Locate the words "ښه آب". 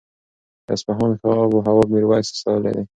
1.19-1.51